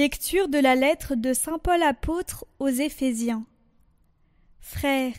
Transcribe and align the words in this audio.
Lecture 0.00 0.48
de 0.48 0.56
la 0.56 0.76
lettre 0.76 1.14
de 1.14 1.34
Saint 1.34 1.58
Paul 1.58 1.82
apôtre 1.82 2.46
aux 2.58 2.68
Éphésiens. 2.70 3.44
Frères, 4.58 5.18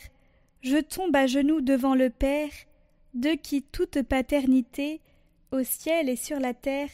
je 0.60 0.78
tombe 0.78 1.14
à 1.14 1.28
genoux 1.28 1.60
devant 1.60 1.94
le 1.94 2.10
Père, 2.10 2.50
de 3.14 3.28
qui 3.28 3.62
toute 3.62 4.02
paternité, 4.02 5.00
au 5.52 5.62
ciel 5.62 6.08
et 6.08 6.16
sur 6.16 6.40
la 6.40 6.52
terre, 6.52 6.90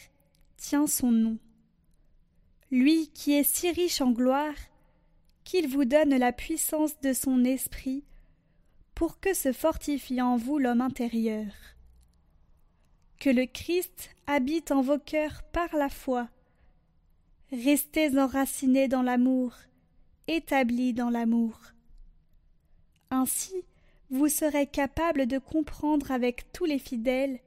tient 0.55 0.85
son 0.85 1.11
nom. 1.11 1.39
Lui 2.69 3.07
qui 3.07 3.33
est 3.33 3.43
si 3.43 3.71
riche 3.71 4.01
en 4.01 4.11
gloire, 4.11 4.53
qu'il 5.43 5.67
vous 5.67 5.85
donne 5.85 6.15
la 6.15 6.31
puissance 6.31 7.01
de 7.01 7.11
son 7.11 7.43
esprit, 7.43 8.03
pour 8.93 9.19
que 9.19 9.33
se 9.33 9.51
fortifie 9.51 10.21
en 10.21 10.37
vous 10.37 10.59
l'homme 10.59 10.81
intérieur. 10.81 11.47
Que 13.19 13.31
le 13.31 13.47
Christ 13.47 14.11
habite 14.27 14.69
en 14.71 14.81
vos 14.83 14.99
cœurs 14.99 15.41
par 15.51 15.75
la 15.75 15.89
foi, 15.89 16.29
Restez 17.51 18.19
enracinés 18.19 18.87
dans 18.87 19.01
l'amour, 19.01 19.53
établis 20.27 20.93
dans 20.93 21.09
l'amour. 21.09 21.59
Ainsi, 23.09 23.53
vous 24.11 24.27
serez 24.27 24.67
capables 24.67 25.25
de 25.25 25.39
comprendre 25.39 26.11
avec 26.11 26.51
tous 26.51 26.65
les 26.65 26.77
fidèles 26.77 27.39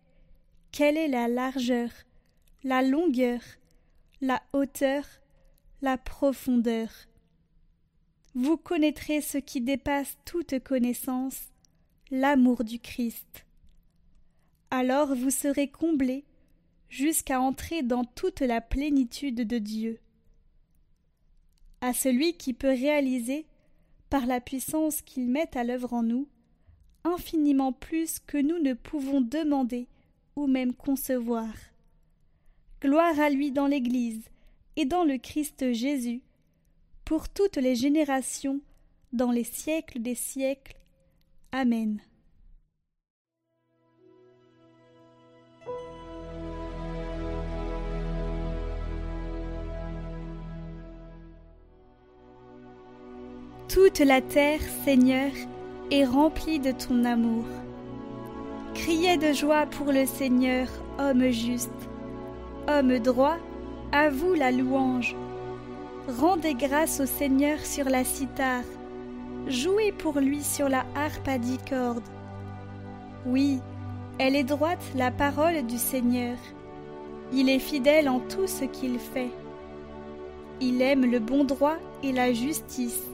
quelle 0.73 0.97
est 0.97 1.07
la 1.07 1.29
largeur, 1.29 1.91
la 2.65 2.83
longueur, 2.83 3.41
la 4.21 4.43
hauteur, 4.53 5.05
la 5.83 5.97
profondeur. 5.99 6.89
Vous 8.35 8.57
connaîtrez 8.57 9.21
ce 9.21 9.39
qui 9.39 9.61
dépasse 9.61 10.19
toute 10.25 10.59
connaissance, 10.61 11.53
l'amour 12.11 12.65
du 12.65 12.81
Christ. 12.81 13.47
Alors 14.71 15.15
vous 15.15 15.31
serez 15.31 15.69
comblés 15.69 16.25
jusqu'à 16.93 17.41
entrer 17.41 17.83
dans 17.83 18.05
toute 18.05 18.41
la 18.41 18.61
plénitude 18.61 19.47
de 19.47 19.57
Dieu. 19.57 19.99
À 21.81 21.95
celui 21.95 22.35
qui 22.35 22.53
peut 22.53 22.69
réaliser, 22.69 23.47
par 24.11 24.27
la 24.27 24.43
puissance 24.43 25.01
qu'il 25.01 25.27
met 25.27 25.57
à 25.57 25.65
l'œuvre 25.65 25.95
en 25.95 26.03
nous, 26.03 26.29
infiniment 27.05 27.73
plus 27.73 28.19
que 28.19 28.37
nous 28.37 28.59
ne 28.59 28.75
pouvons 28.75 29.23
demander 29.23 29.89
ou 30.37 30.47
même 30.47 30.75
concevoir. 30.75 31.49
Gloire 32.83 33.19
à 33.19 33.31
lui 33.31 33.53
dans 33.53 33.67
l'Église 33.67 34.29
et 34.77 34.85
dans 34.85 35.05
le 35.05 35.17
Christ 35.17 35.73
Jésus, 35.73 36.21
pour 37.07 37.31
toutes 37.31 37.57
les 37.57 37.75
générations, 37.75 38.61
dans 39.15 39.31
les 39.31 39.45
siècles 39.45 40.01
des 40.01 40.15
siècles. 40.15 40.77
Amen. 41.53 42.03
Toute 53.73 54.01
la 54.01 54.21
terre, 54.21 54.61
Seigneur, 54.85 55.31
est 55.91 56.05
remplie 56.05 56.59
de 56.59 56.73
ton 56.73 57.07
amour. 57.07 57.47
Criez 58.75 59.17
de 59.17 59.33
joie 59.33 59.65
pour 59.65 59.93
le 59.93 60.05
Seigneur, 60.05 60.69
homme 60.99 61.31
juste. 61.31 61.71
Homme 62.69 62.99
droit, 62.99 63.39
à 63.91 64.11
vous 64.11 64.35
la 64.35 64.53
louange. 64.53 65.17
Rendez 66.21 66.53
grâce 66.53 67.01
au 67.01 67.07
Seigneur 67.07 67.61
sur 67.61 67.89
la 67.89 68.05
cithare. 68.05 68.65
Jouez 69.47 69.93
pour 69.93 70.21
lui 70.21 70.43
sur 70.43 70.69
la 70.69 70.85
harpe 70.95 71.27
à 71.27 71.39
dix 71.39 71.59
cordes. 71.67 72.03
Oui, 73.25 73.59
elle 74.19 74.37
est 74.37 74.45
droite 74.45 74.85
la 74.95 75.11
parole 75.11 75.65
du 75.65 75.79
Seigneur. 75.79 76.37
Il 77.33 77.49
est 77.49 77.59
fidèle 77.59 78.11
en 78.11 78.21
tout 78.21 78.47
ce 78.47 78.67
qu'il 78.67 78.99
fait. 78.99 79.31
Il 80.61 80.83
aime 80.83 81.11
le 81.11 81.21
bon 81.21 81.45
droit 81.45 81.79
et 82.03 82.13
la 82.13 82.35
justice. 82.35 83.12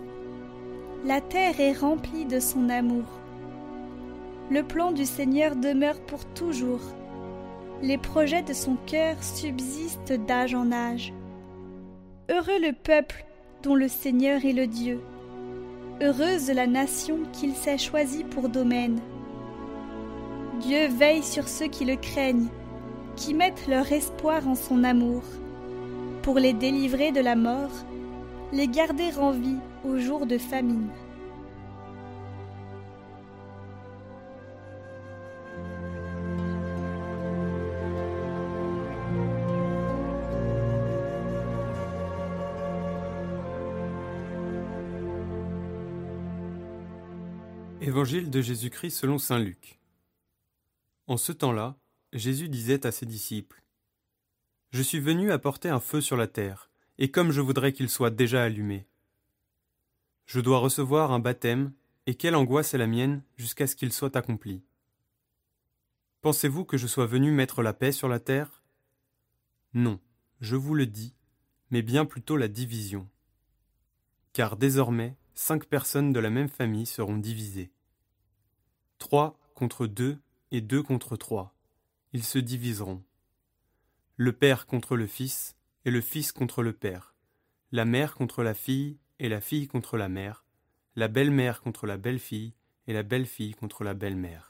La 1.05 1.21
terre 1.21 1.61
est 1.61 1.75
remplie 1.79 2.25
de 2.25 2.41
son 2.41 2.69
amour. 2.69 3.05
Le 4.51 4.65
plan 4.65 4.91
du 4.91 5.05
Seigneur 5.05 5.55
demeure 5.55 6.01
pour 6.01 6.25
toujours. 6.25 6.81
Les 7.83 7.99
projets 7.99 8.43
de 8.43 8.53
son 8.53 8.77
cœur 8.85 9.23
subsistent 9.23 10.15
d'âge 10.27 10.57
en 10.57 10.73
âge. 10.73 11.13
Heureux 12.29 12.59
le 12.61 12.73
peuple 12.73 13.25
dont 13.63 13.77
le 13.77 13.87
Seigneur 13.87 14.45
est 14.45 14.53
le 14.53 14.67
Dieu. 14.67 15.01
Heureuse 16.03 16.51
la 16.51 16.67
nation 16.67 17.19
qu'il 17.33 17.55
s'est 17.55 17.79
choisie 17.79 18.25
pour 18.25 18.49
domaine. 18.49 19.01
Dieu 20.61 20.89
veille 20.89 21.23
sur 21.23 21.47
ceux 21.47 21.69
qui 21.69 21.85
le 21.85 21.95
craignent, 21.95 22.49
qui 23.15 23.35
mettent 23.35 23.69
leur 23.69 23.93
espoir 23.93 24.49
en 24.49 24.57
son 24.57 24.83
amour, 24.83 25.23
pour 26.23 26.41
les 26.41 26.53
délivrer 26.53 27.13
de 27.13 27.21
la 27.21 27.37
mort, 27.37 27.71
les 28.53 28.67
garder 28.67 29.15
en 29.19 29.33
vie 29.33 29.59
au 29.85 29.99
jour 29.99 30.27
de 30.27 30.39
famine. 30.39 30.91
Évangile 47.81 48.31
de 48.31 48.43
Jésus-Christ 48.43 48.91
selon 48.91 49.19
Saint 49.19 49.39
Luc. 49.39 49.79
En 51.07 51.17
ce 51.17 51.33
temps-là, 51.33 51.77
Jésus 52.13 52.49
disait 52.49 52.87
à 52.87 52.93
ses 52.93 53.07
disciples 53.07 53.63
Je 54.73 54.83
suis 54.83 55.01
venu 55.01 55.33
apporter 55.33 55.69
un 55.69 55.81
feu 55.81 56.01
sur 56.01 56.17
la 56.17 56.27
terre, 56.27 56.68
et 56.99 57.11
comme 57.11 57.31
je 57.31 57.41
voudrais 57.41 57.73
qu'il 57.73 57.89
soit 57.89 58.11
déjà 58.11 58.43
allumé. 58.43 58.87
Je 60.27 60.41
dois 60.41 60.59
recevoir 60.59 61.13
un 61.13 61.21
baptême, 61.21 61.73
et 62.07 62.15
quelle 62.15 62.35
angoisse 62.35 62.75
est 62.75 62.79
la 62.79 62.87
mienne 62.87 63.23
jusqu'à 63.37 63.67
ce 63.67 63.77
qu'il 63.77 63.93
soit 63.93 64.17
accompli. 64.17 64.63
Pensez-vous 66.21 66.65
que 66.65 66.77
je 66.77 66.87
sois 66.87 67.07
venu 67.07 67.31
mettre 67.31 67.63
la 67.63 67.73
paix 67.73 67.93
sur 67.93 68.09
la 68.09 68.19
terre? 68.19 68.63
Non, 69.75 70.01
je 70.41 70.57
vous 70.57 70.75
le 70.75 70.87
dis, 70.87 71.15
mais 71.71 71.83
bien 71.83 72.05
plutôt 72.05 72.37
la 72.37 72.49
division. 72.49 73.09
Car 74.33 74.57
désormais, 74.57 75.17
cinq 75.35 75.67
personnes 75.67 76.13
de 76.13 76.21
la 76.21 76.31
même 76.31 76.49
famille 76.49 76.87
seront 76.87 77.19
divisées. 77.19 77.71
Trois 78.99 79.39
contre 79.55 79.87
deux 79.87 80.19
et 80.51 80.61
deux 80.61 80.83
contre 80.83 81.17
trois. 81.17 81.55
Ils 82.13 82.25
se 82.25 82.39
diviseront. 82.39 83.05
Le 84.17 84.33
père 84.33 84.67
contre 84.67 84.97
le 84.97 85.07
fils 85.07 85.58
et 85.89 85.91
le 85.91 86.03
fils 86.03 86.33
contre 86.33 86.63
le 86.63 86.75
père. 86.75 87.15
La 87.73 87.87
mère 87.87 88.15
contre 88.15 88.43
la 88.43 88.53
fille 88.53 88.99
et 89.19 89.31
la 89.31 89.41
fille 89.41 89.69
contre 89.69 89.97
la 89.97 90.11
mère, 90.11 90.45
la 90.97 91.09
belle-mère 91.09 91.63
contre 91.63 91.87
la 91.87 91.97
belle-fille, 91.97 92.53
et 92.87 92.93
la 92.93 93.03
belle-fille 93.03 93.55
contre 93.55 93.85
la 93.85 93.95
belle-mère. 93.95 94.48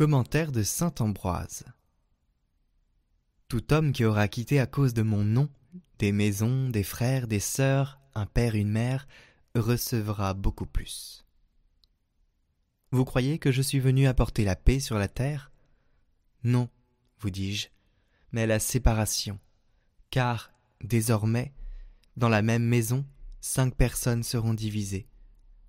Commentaire 0.00 0.50
de 0.50 0.62
Saint 0.62 0.94
Ambroise 1.00 1.66
tout 3.50 3.70
homme 3.70 3.92
qui 3.92 4.06
aura 4.06 4.28
quitté 4.28 4.58
à 4.58 4.66
cause 4.66 4.94
de 4.94 5.02
mon 5.02 5.24
nom 5.24 5.50
des 5.98 6.10
maisons, 6.10 6.70
des 6.70 6.84
frères, 6.84 7.26
des 7.26 7.38
sœurs, 7.38 8.00
un 8.14 8.24
père, 8.24 8.54
une 8.54 8.70
mère, 8.70 9.06
recevra 9.54 10.32
beaucoup 10.32 10.64
plus. 10.64 11.26
Vous 12.92 13.04
croyez 13.04 13.38
que 13.38 13.52
je 13.52 13.60
suis 13.60 13.78
venu 13.78 14.06
apporter 14.06 14.42
la 14.42 14.56
paix 14.56 14.80
sur 14.80 14.96
la 14.96 15.06
terre? 15.06 15.52
Non, 16.44 16.70
vous 17.18 17.28
dis-je, 17.28 17.68
mais 18.32 18.46
la 18.46 18.58
séparation, 18.58 19.38
car, 20.08 20.50
désormais, 20.82 21.52
dans 22.16 22.30
la 22.30 22.40
même 22.40 22.64
maison, 22.64 23.04
cinq 23.42 23.74
personnes 23.74 24.22
seront 24.22 24.54
divisées, 24.54 25.10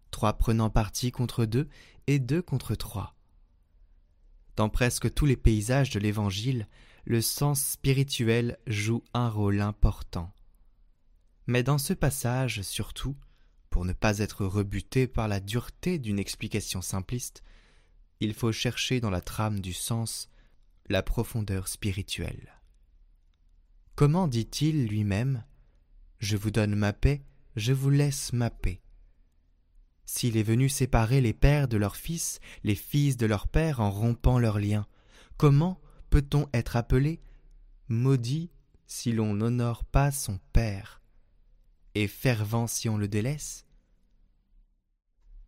trois 0.09 0.37
prenant 0.37 0.69
parti 0.69 1.11
contre 1.11 1.43
deux 1.43 1.67
et 2.07 2.19
deux 2.19 2.41
contre 2.41 2.75
trois. 2.75 3.17
Dans 4.61 4.69
presque 4.69 5.11
tous 5.11 5.25
les 5.25 5.37
paysages 5.37 5.89
de 5.89 5.99
l'Évangile, 5.99 6.67
le 7.05 7.19
sens 7.19 7.65
spirituel 7.65 8.59
joue 8.67 9.03
un 9.15 9.27
rôle 9.27 9.59
important. 9.59 10.31
Mais 11.47 11.63
dans 11.63 11.79
ce 11.79 11.93
passage, 11.93 12.61
surtout, 12.61 13.15
pour 13.71 13.85
ne 13.85 13.93
pas 13.93 14.19
être 14.19 14.45
rebuté 14.45 15.07
par 15.07 15.27
la 15.27 15.39
dureté 15.39 15.97
d'une 15.97 16.19
explication 16.19 16.83
simpliste, 16.83 17.41
il 18.19 18.35
faut 18.35 18.51
chercher 18.51 18.99
dans 18.99 19.09
la 19.09 19.21
trame 19.21 19.61
du 19.61 19.73
sens 19.73 20.29
la 20.89 21.01
profondeur 21.01 21.67
spirituelle. 21.67 22.61
Comment 23.95 24.27
dit-il 24.27 24.85
lui-même 24.85 25.43
Je 26.19 26.37
vous 26.37 26.51
donne 26.51 26.75
ma 26.75 26.93
paix, 26.93 27.23
je 27.55 27.73
vous 27.73 27.89
laisse 27.89 28.31
ma 28.31 28.51
paix. 28.51 28.79
S'il 30.13 30.35
est 30.35 30.43
venu 30.43 30.67
séparer 30.67 31.21
les 31.21 31.31
pères 31.31 31.69
de 31.69 31.77
leurs 31.77 31.95
fils, 31.95 32.41
les 32.65 32.75
fils 32.75 33.15
de 33.15 33.25
leurs 33.25 33.47
pères 33.47 33.79
en 33.79 33.89
rompant 33.89 34.39
leurs 34.39 34.59
liens, 34.59 34.85
Comment 35.37 35.79
peut-on 36.09 36.49
être 36.51 36.75
appelé 36.75 37.21
maudit 37.87 38.51
si 38.87 39.13
l'on 39.13 39.33
n'honore 39.33 39.85
pas 39.85 40.11
son 40.11 40.37
Père, 40.51 41.01
et 41.95 42.09
fervent 42.09 42.67
si 42.67 42.89
on 42.89 42.97
le 42.97 43.07
délaisse? 43.07 43.65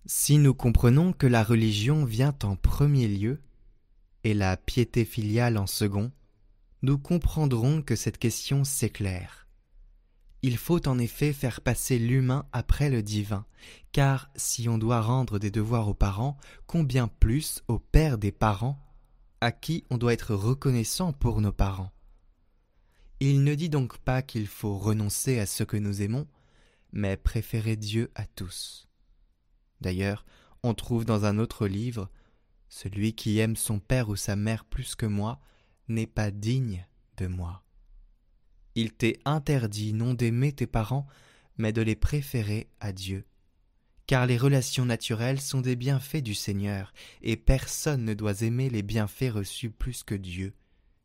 Si 0.06 0.38
nous 0.38 0.54
comprenons 0.54 1.12
que 1.12 1.28
la 1.28 1.44
religion 1.44 2.06
vient 2.06 2.36
en 2.44 2.56
premier 2.56 3.10
lieu, 3.10 3.42
et 4.24 4.34
la 4.34 4.56
piété 4.56 5.04
filiale 5.04 5.58
en 5.58 5.68
second, 5.68 6.10
nous 6.84 6.98
comprendrons 6.98 7.82
que 7.82 7.98
cette 7.98 8.18
question 8.18 8.64
s'éclaire. 8.64 9.50
Il 10.46 10.58
faut 10.58 10.90
en 10.90 11.00
effet 11.00 11.32
faire 11.32 11.62
passer 11.62 11.98
l'humain 11.98 12.46
après 12.52 12.90
le 12.90 13.02
divin, 13.02 13.46
car 13.94 14.30
si 14.36 14.68
on 14.68 14.78
doit 14.78 15.02
rendre 15.02 15.40
des 15.40 15.52
devoirs 15.52 15.88
aux 15.88 15.94
parents, 15.94 16.38
combien 16.68 17.08
plus 17.08 17.64
au 17.70 17.80
père 17.80 18.18
des 18.18 18.34
parents, 18.34 18.78
à 19.40 19.54
qui 19.54 19.86
on 19.90 19.98
doit 19.98 20.12
être 20.12 20.36
reconnaissant 20.36 21.14
pour 21.14 21.40
nos 21.40 21.54
parents. 21.54 21.94
Il 23.22 23.46
ne 23.46 23.56
dit 23.56 23.70
donc 23.70 23.98
pas 24.00 24.22
qu'il 24.22 24.48
faut 24.48 24.78
renoncer 24.78 25.40
à 25.40 25.46
ce 25.46 25.64
que 25.64 25.78
nous 25.78 26.02
aimons, 26.02 26.28
mais 26.92 27.16
préférer 27.16 27.78
Dieu 27.78 28.12
à 28.14 28.26
tous. 28.26 28.90
D'ailleurs, 29.80 30.26
on 30.62 30.74
trouve 30.74 31.06
dans 31.06 31.24
un 31.24 31.40
autre 31.40 31.68
livre 31.68 32.10
Celui 32.68 33.14
qui 33.14 33.40
aime 33.40 33.56
son 33.56 33.80
père 33.80 34.10
ou 34.10 34.18
sa 34.18 34.36
mère 34.36 34.66
plus 34.66 34.96
que 34.96 35.06
moi 35.06 35.40
n'est 35.88 36.08
pas 36.08 36.32
digne 36.32 36.86
de 37.16 37.28
moi. 37.28 37.63
Il 38.76 38.94
t'est 38.94 39.20
interdit 39.26 39.94
non 39.94 40.14
d'aimer 40.14 40.52
tes 40.52 40.68
parents, 40.68 41.08
mais 41.58 41.74
de 41.74 41.82
les 41.82 41.96
préférer 41.96 42.68
à 42.80 42.92
Dieu. 42.92 43.26
Car 44.08 44.26
les 44.26 44.38
relations 44.38 44.86
naturelles 44.86 45.40
sont 45.40 45.62
des 45.62 45.76
bienfaits 45.76 46.24
du 46.24 46.34
Seigneur, 46.34 46.94
et 47.22 47.38
personne 47.38 48.04
ne 48.04 48.14
doit 48.14 48.42
aimer 48.42 48.70
les 48.70 48.82
bienfaits 48.82 49.32
reçus 49.32 49.70
plus 49.70 50.04
que 50.04 50.16
Dieu, 50.16 50.54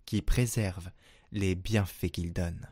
qui 0.05 0.23
préserve 0.23 0.91
les 1.31 1.55
bienfaits 1.55 2.11
qu'il 2.11 2.33
donne. 2.33 2.69